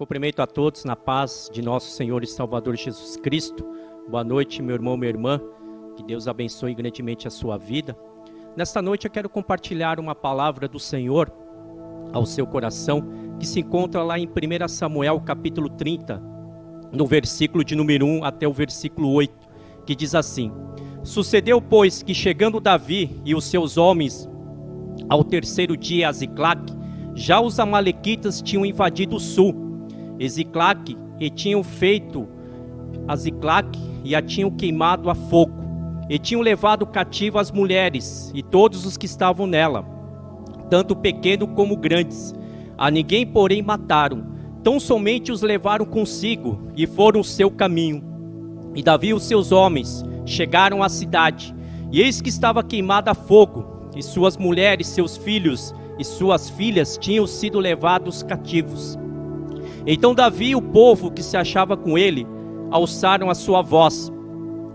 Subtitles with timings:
[0.00, 3.62] Cumprimento a todos na paz de nosso Senhor e Salvador Jesus Cristo.
[4.08, 5.38] Boa noite, meu irmão, minha irmã.
[5.94, 7.94] Que Deus abençoe grandemente a sua vida.
[8.56, 11.30] Nesta noite eu quero compartilhar uma palavra do Senhor
[12.14, 13.06] ao seu coração,
[13.38, 16.18] que se encontra lá em 1 Samuel, capítulo 30,
[16.90, 19.34] no versículo de número 1 até o versículo 8,
[19.84, 20.50] que diz assim:
[21.04, 24.26] Sucedeu, pois, que chegando Davi e os seus homens
[25.10, 26.72] ao terceiro dia a Ziclac,
[27.14, 29.68] já os amalequitas tinham invadido o sul
[30.20, 32.28] Eziclac e tinham feito
[33.08, 33.66] a Ziclac
[34.04, 35.64] e a tinham queimado a fogo,
[36.08, 39.84] e tinham levado cativo as mulheres e todos os que estavam nela,
[40.68, 42.34] tanto pequeno como grandes.
[42.76, 44.26] A ninguém, porém, mataram,
[44.62, 48.04] tão somente os levaram consigo e foram o seu caminho.
[48.74, 51.54] E Davi e os seus homens chegaram à cidade,
[51.90, 56.96] e eis que estava queimada a fogo, e suas mulheres, seus filhos e suas filhas
[56.98, 58.98] tinham sido levados cativos.
[59.86, 62.26] Então Davi e o povo que se achava com ele
[62.70, 64.12] alçaram a sua voz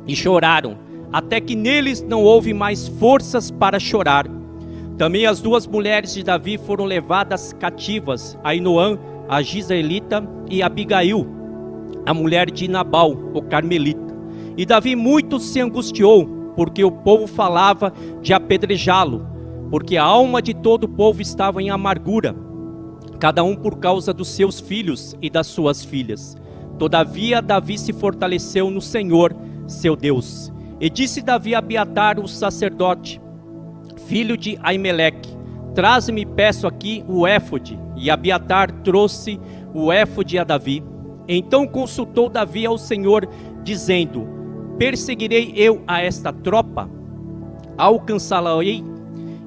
[0.07, 0.77] e choraram,
[1.11, 4.25] até que neles não houve mais forças para chorar.
[4.97, 8.97] Também as duas mulheres de Davi foram levadas cativas, Ainoã,
[9.27, 11.27] a Gisaelita, e Abigail,
[12.05, 14.15] a mulher de Nabal, o carmelita.
[14.55, 16.25] E Davi muito se angustiou,
[16.55, 19.25] porque o povo falava de apedrejá-lo,
[19.71, 22.44] porque a alma de todo o povo estava em amargura
[23.19, 26.37] cada um por causa dos seus filhos e das suas filhas.
[26.77, 29.35] Todavia, Davi se fortaleceu no Senhor,
[29.67, 30.51] seu Deus.
[30.79, 33.21] E disse Davi a Abiatar, o sacerdote,
[34.07, 35.29] filho de Aimeleque:
[35.73, 37.79] Traze-me, peço aqui, o éfode.
[37.95, 39.39] E Abiatar trouxe
[39.73, 40.83] o éfode a Davi.
[41.27, 43.27] Então consultou Davi ao Senhor,
[43.63, 44.27] dizendo:
[44.77, 46.89] Perseguirei eu a esta tropa?
[47.77, 48.83] Alcançá-la-ei?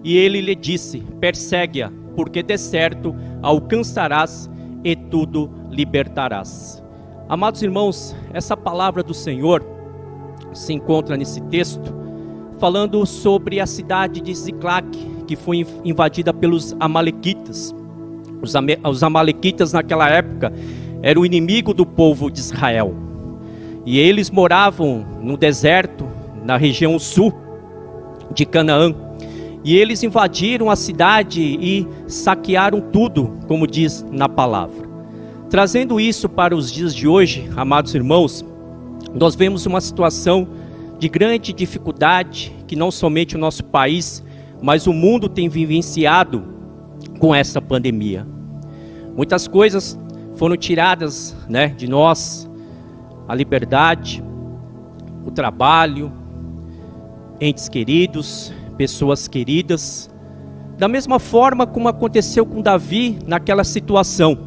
[0.03, 4.51] E ele lhe disse: Persegue-a, porque de certo alcançarás
[4.85, 6.83] e tudo libertarás.
[7.29, 9.65] Amados irmãos, essa palavra do Senhor
[10.53, 11.95] se encontra nesse texto
[12.59, 14.87] falando sobre a cidade de Ziclac,
[15.27, 17.75] que foi invadida pelos amalequitas.
[18.43, 20.53] Os, os amalequitas naquela época
[21.03, 22.95] eram o inimigo do povo de Israel.
[23.87, 26.07] E eles moravam no deserto,
[26.45, 27.33] na região sul
[28.35, 28.95] de Canaã.
[29.65, 34.89] E eles invadiram a cidade e saquearam tudo, como diz na palavra.
[35.51, 38.45] Trazendo isso para os dias de hoje, amados irmãos,
[39.15, 40.47] nós vemos uma situação
[40.99, 44.23] de grande dificuldade que não somente o nosso país,
[44.61, 46.45] mas o mundo tem vivenciado
[47.19, 48.27] com essa pandemia.
[49.17, 49.99] Muitas coisas
[50.37, 52.49] foram tiradas né, de nós,
[53.27, 54.23] a liberdade,
[55.25, 56.13] o trabalho,
[57.41, 60.09] entes queridos, pessoas queridas,
[60.79, 64.39] da mesma forma como aconteceu com Davi naquela situação.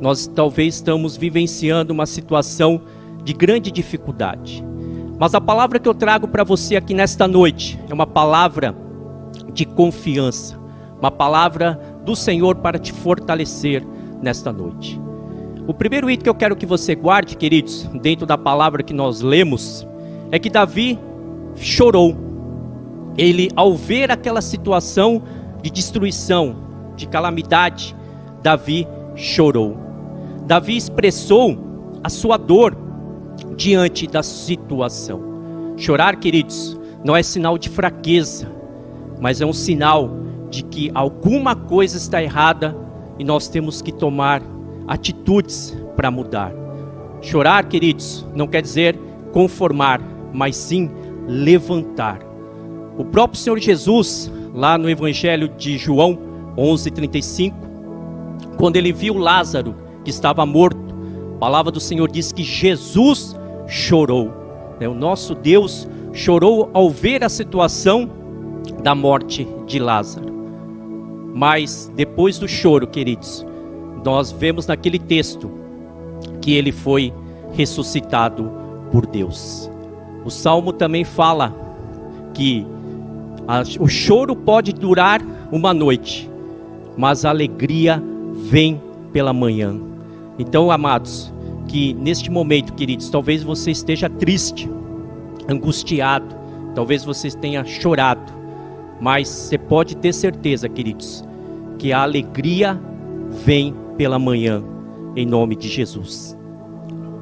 [0.00, 2.82] Nós talvez estamos vivenciando uma situação
[3.24, 4.64] de grande dificuldade.
[5.18, 8.74] Mas a palavra que eu trago para você aqui nesta noite é uma palavra
[9.52, 10.56] de confiança,
[11.00, 13.84] uma palavra do Senhor para te fortalecer
[14.22, 15.00] nesta noite.
[15.66, 19.20] O primeiro item que eu quero que você guarde, queridos, dentro da palavra que nós
[19.20, 19.84] lemos,
[20.30, 20.96] é que Davi
[21.56, 22.25] chorou
[23.16, 25.22] ele, ao ver aquela situação
[25.62, 26.56] de destruição,
[26.96, 27.96] de calamidade,
[28.42, 29.76] Davi chorou.
[30.46, 31.58] Davi expressou
[32.02, 32.76] a sua dor
[33.56, 35.20] diante da situação.
[35.76, 38.50] Chorar, queridos, não é sinal de fraqueza,
[39.20, 40.10] mas é um sinal
[40.50, 42.76] de que alguma coisa está errada
[43.18, 44.42] e nós temos que tomar
[44.86, 46.52] atitudes para mudar.
[47.20, 48.98] Chorar, queridos, não quer dizer
[49.32, 50.00] conformar,
[50.32, 50.90] mas sim
[51.26, 52.25] levantar.
[52.98, 56.18] O próprio Senhor Jesus, lá no Evangelho de João
[56.56, 57.54] 11:35,
[58.56, 59.74] quando ele viu Lázaro
[60.04, 60.94] que estava morto,
[61.34, 63.36] a palavra do Senhor diz que Jesus
[63.66, 64.32] chorou.
[64.80, 64.88] Né?
[64.88, 68.08] O nosso Deus chorou ao ver a situação
[68.82, 70.34] da morte de Lázaro.
[71.34, 73.44] Mas depois do choro, queridos,
[74.02, 75.50] nós vemos naquele texto
[76.40, 77.12] que ele foi
[77.52, 78.50] ressuscitado
[78.90, 79.70] por Deus.
[80.24, 81.54] O salmo também fala
[82.32, 82.66] que
[83.78, 85.20] o choro pode durar
[85.52, 86.28] uma noite,
[86.96, 88.02] mas a alegria
[88.34, 88.80] vem
[89.12, 89.76] pela manhã.
[90.38, 91.32] Então, amados,
[91.68, 94.68] que neste momento, queridos, talvez você esteja triste,
[95.48, 96.34] angustiado,
[96.74, 98.32] talvez você tenha chorado,
[99.00, 101.24] mas você pode ter certeza, queridos,
[101.78, 102.80] que a alegria
[103.44, 104.62] vem pela manhã,
[105.14, 106.36] em nome de Jesus.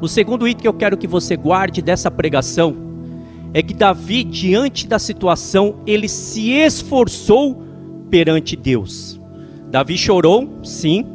[0.00, 2.93] O segundo item que eu quero que você guarde dessa pregação
[3.54, 7.62] é que Davi, diante da situação, ele se esforçou
[8.10, 9.18] perante Deus.
[9.70, 11.06] Davi chorou, sim,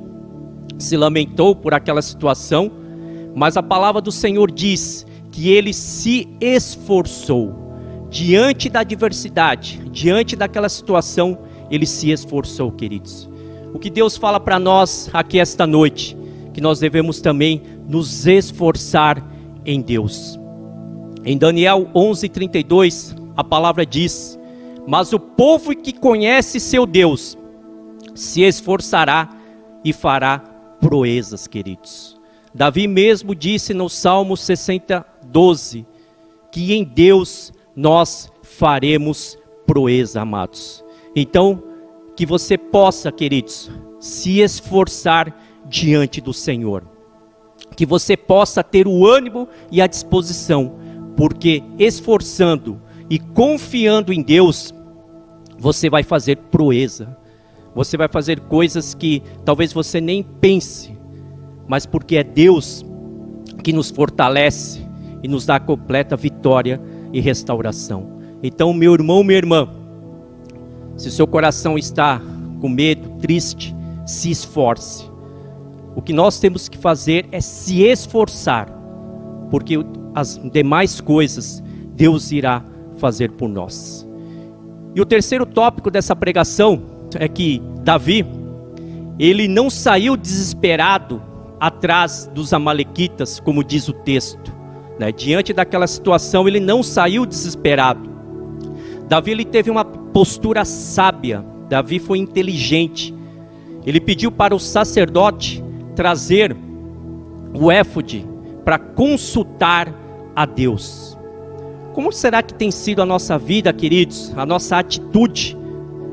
[0.78, 2.72] se lamentou por aquela situação,
[3.36, 7.54] mas a palavra do Senhor diz que ele se esforçou
[8.10, 11.38] diante da adversidade, diante daquela situação,
[11.70, 13.30] ele se esforçou, queridos.
[13.74, 16.18] O que Deus fala para nós aqui esta noite,
[16.54, 19.24] que nós devemos também nos esforçar
[19.66, 20.40] em Deus.
[21.30, 24.40] Em Daniel 11:32, a palavra diz:
[24.88, 27.38] "Mas o povo que conhece seu Deus
[28.16, 29.30] se esforçará
[29.86, 30.40] e fará
[30.82, 32.20] proezas, queridos."
[32.52, 35.86] Davi mesmo disse no Salmo 60, 12,
[36.52, 39.38] que em Deus nós faremos
[39.68, 40.84] proeza, amados.
[41.16, 41.62] Então,
[42.16, 46.84] que você possa, queridos, se esforçar diante do Senhor.
[47.76, 50.89] Que você possa ter o ânimo e a disposição,
[51.20, 52.80] porque esforçando
[53.10, 54.74] e confiando em Deus,
[55.58, 57.18] você vai fazer proeza.
[57.76, 60.98] Você vai fazer coisas que talvez você nem pense,
[61.68, 62.86] mas porque é Deus
[63.62, 64.82] que nos fortalece
[65.22, 66.80] e nos dá completa vitória
[67.12, 68.22] e restauração.
[68.42, 69.68] Então, meu irmão, minha irmã,
[70.96, 72.22] se seu coração está
[72.62, 73.76] com medo, triste,
[74.06, 75.04] se esforce.
[75.98, 78.70] O que nós temos que fazer é se esforçar,
[79.52, 79.78] porque
[80.14, 81.64] as demais coisas
[81.96, 82.64] Deus irá
[82.98, 84.08] fazer por nós.
[84.96, 86.82] E o terceiro tópico dessa pregação
[87.16, 88.26] é que Davi,
[89.18, 91.22] ele não saiu desesperado
[91.60, 94.54] atrás dos Amalequitas, como diz o texto.
[95.00, 95.12] Né?
[95.12, 98.10] Diante daquela situação, ele não saiu desesperado.
[99.08, 101.44] Davi ele teve uma postura sábia.
[101.68, 103.14] Davi foi inteligente.
[103.86, 105.64] Ele pediu para o sacerdote
[105.96, 106.56] trazer
[107.54, 108.26] o éfode
[108.64, 109.94] para consultar
[110.36, 111.18] a Deus.
[111.94, 115.58] Como será que tem sido a nossa vida, queridos, a nossa atitude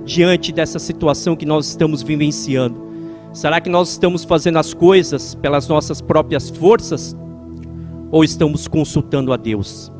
[0.04, 2.86] diante dessa situação que nós estamos vivenciando?
[3.32, 7.14] Será que nós estamos fazendo as coisas pelas nossas próprias forças
[8.10, 9.92] ou estamos consultando a Deus?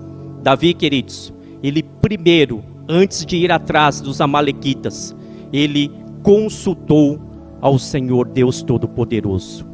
[0.43, 1.33] Davi, queridos,
[1.63, 5.15] ele primeiro, antes de ir atrás dos amalequitas,
[5.53, 5.91] ele
[6.23, 7.21] consultou
[7.61, 9.67] ao Senhor Deus Todo-Poderoso.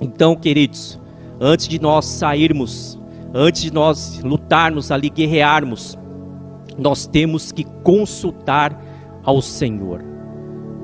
[0.00, 1.00] Então, queridos,
[1.42, 2.96] antes de nós sairmos,
[3.34, 5.98] antes de nós lutarmos ali, guerrearmos,
[6.78, 8.80] nós temos que consultar
[9.24, 10.04] ao Senhor.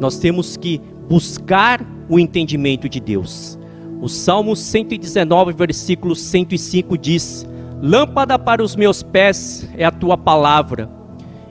[0.00, 3.56] Nós temos que buscar o entendimento de Deus.
[4.00, 7.46] O Salmo 119, versículo 105 diz:
[7.80, 10.90] Lâmpada para os meus pés é a tua palavra,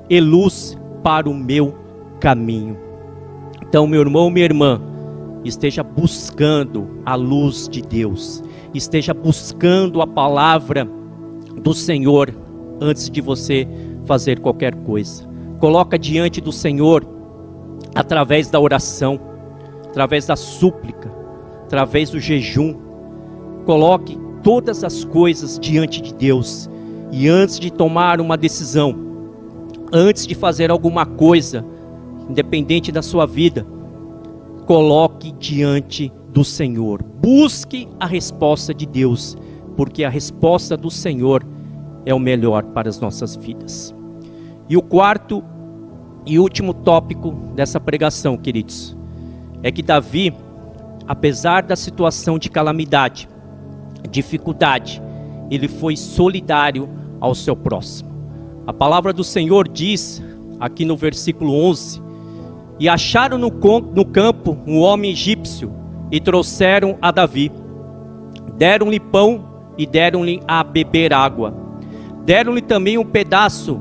[0.09, 1.73] e luz para o meu
[2.19, 2.77] caminho.
[3.61, 4.81] Então, meu irmão, minha irmã,
[5.45, 8.43] esteja buscando a luz de Deus,
[8.77, 10.87] esteja buscando a palavra
[11.61, 12.33] do Senhor
[12.79, 13.67] antes de você
[14.05, 15.27] fazer qualquer coisa.
[15.59, 17.05] Coloca diante do Senhor
[17.95, 19.19] através da oração
[19.97, 21.11] através da súplica,
[21.63, 22.75] através do jejum.
[23.65, 26.69] Coloque todas as coisas diante de Deus
[27.11, 28.95] e antes de tomar uma decisão,
[29.91, 31.65] antes de fazer alguma coisa,
[32.29, 33.65] independente da sua vida,
[34.67, 37.03] coloque diante do Senhor.
[37.29, 39.35] Busque a resposta de Deus,
[39.75, 41.45] porque a resposta do Senhor
[42.05, 43.93] é o melhor para as nossas vidas.
[44.69, 45.43] E o quarto
[46.25, 48.95] e último tópico dessa pregação, queridos,
[49.61, 50.33] é que Davi,
[51.05, 53.27] apesar da situação de calamidade,
[54.09, 55.01] dificuldade,
[55.51, 56.87] ele foi solidário
[57.19, 58.09] ao seu próximo.
[58.65, 60.23] A palavra do Senhor diz,
[60.61, 62.01] aqui no versículo 11:
[62.79, 67.51] E acharam no, campo um homem egípcio e trouxeram a Davi.
[68.57, 69.45] Deram-lhe pão
[69.77, 71.53] e deram-lhe a beber água.
[72.25, 73.79] Deram-lhe também um pedaço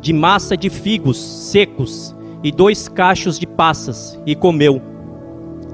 [0.00, 4.82] de massa de figos secos e dois cachos de passas, e comeu.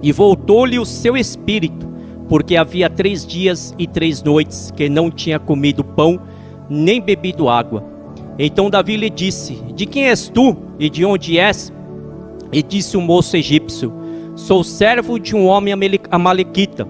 [0.02, 1.88] E voltou-lhe o seu espírito,
[2.28, 6.20] porque havia três dias e três noites que não tinha comido pão,
[6.68, 7.82] nem bebido água.
[8.38, 11.73] Então Davi lhe disse: De quem és tu e de onde és?
[12.52, 13.92] E disse o moço egípcio:
[14.38, 15.75] Sou servo de um homem
[16.12, 16.87] amalequita,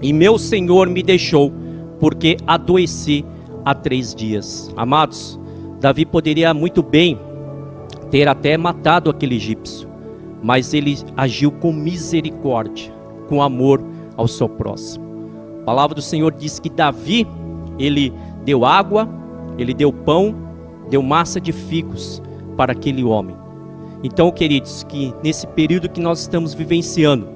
[0.00, 1.52] e meu senhor me deixou,
[2.00, 3.26] porque adoeci
[3.62, 4.72] há três dias.
[4.74, 5.38] Amados,
[5.78, 7.20] Davi poderia muito bem
[8.10, 9.86] ter até matado aquele egípcio,
[10.42, 12.90] mas ele agiu com misericórdia,
[13.28, 13.84] com amor
[14.16, 15.04] ao seu próximo.
[15.60, 17.28] A palavra do Senhor diz que Davi,
[17.78, 18.10] ele
[18.46, 19.06] deu água,
[19.58, 20.34] ele deu pão,
[20.88, 22.22] deu massa de figos
[22.56, 23.41] para aquele homem.
[24.02, 27.28] Então, queridos, que nesse período que nós estamos vivenciando,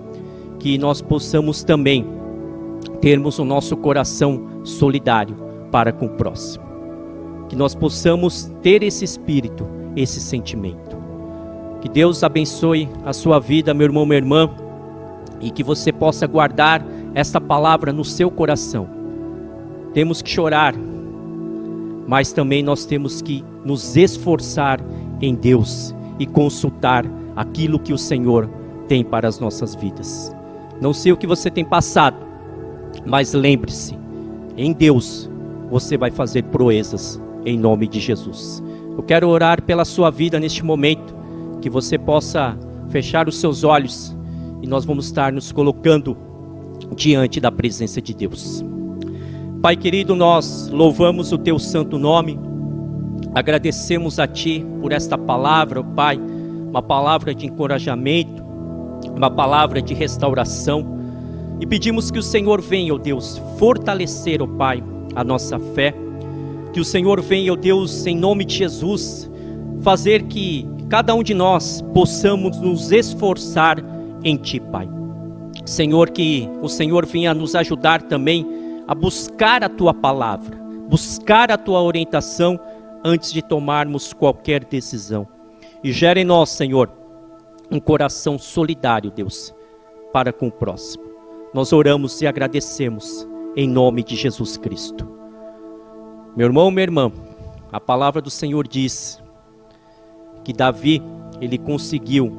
[0.58, 2.06] que nós possamos também
[3.00, 5.36] termos o nosso coração solidário
[5.70, 6.64] para com o próximo.
[7.48, 10.96] Que nós possamos ter esse espírito, esse sentimento.
[11.80, 14.50] Que Deus abençoe a sua vida, meu irmão, minha irmã.
[15.38, 16.82] e que você possa guardar
[17.14, 18.88] esta palavra no seu coração.
[19.92, 20.74] Temos que chorar,
[22.08, 24.80] mas também nós temos que nos esforçar
[25.20, 27.04] em Deus e consultar
[27.34, 28.48] aquilo que o Senhor
[28.88, 30.34] tem para as nossas vidas.
[30.80, 32.16] Não sei o que você tem passado,
[33.04, 33.98] mas lembre-se,
[34.56, 35.30] em Deus
[35.70, 38.62] você vai fazer proezas em nome de Jesus.
[38.96, 41.14] Eu quero orar pela sua vida neste momento,
[41.60, 42.56] que você possa
[42.88, 44.16] fechar os seus olhos
[44.62, 46.16] e nós vamos estar nos colocando
[46.94, 48.64] diante da presença de Deus.
[49.62, 52.38] Pai querido, nós louvamos o teu santo nome,
[53.36, 58.42] agradecemos a ti por esta palavra, Pai, uma palavra de encorajamento,
[59.14, 60.96] uma palavra de restauração.
[61.60, 64.82] E pedimos que o Senhor venha, ó Deus, fortalecer, ó Pai,
[65.14, 65.94] a nossa fé.
[66.72, 69.30] Que o Senhor venha, ó Deus, em nome de Jesus,
[69.82, 73.76] fazer que cada um de nós possamos nos esforçar
[74.24, 74.88] em Ti, Pai.
[75.66, 78.46] Senhor, que o Senhor venha nos ajudar também
[78.88, 80.56] a buscar a Tua palavra,
[80.88, 82.58] buscar a Tua orientação
[83.06, 85.28] antes de tomarmos qualquer decisão.
[85.84, 86.90] E gere em nós, Senhor,
[87.70, 89.54] um coração solidário, Deus,
[90.12, 91.04] para com o próximo.
[91.54, 95.08] Nós oramos e agradecemos em nome de Jesus Cristo.
[96.36, 97.12] Meu irmão, minha irmã,
[97.70, 99.22] a palavra do Senhor diz
[100.42, 101.00] que Davi,
[101.40, 102.36] ele conseguiu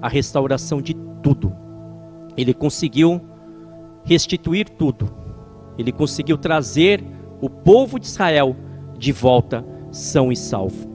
[0.00, 1.52] a restauração de tudo.
[2.36, 3.20] Ele conseguiu
[4.04, 5.12] restituir tudo.
[5.76, 7.04] Ele conseguiu trazer
[7.40, 8.56] o povo de Israel
[8.98, 10.88] de volta são e salvo.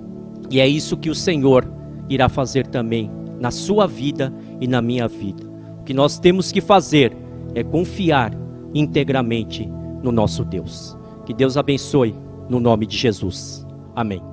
[0.49, 1.65] E é isso que o Senhor
[2.09, 5.43] irá fazer também na sua vida e na minha vida.
[5.79, 7.15] O que nós temos que fazer
[7.55, 8.33] é confiar
[8.73, 9.67] integramente
[10.03, 10.97] no nosso Deus.
[11.25, 12.15] Que Deus abençoe
[12.49, 13.65] no nome de Jesus.
[13.95, 14.28] Amém.